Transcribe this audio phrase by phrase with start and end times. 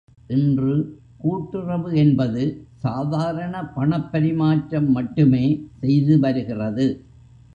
[0.27, 0.75] இன்று,
[1.17, 2.43] கூட்டுறவு என்பது
[2.77, 5.45] சாதாரண பணப்பரிமாற்றம் மட்டுமே
[5.81, 6.87] செய்துவருகிறது.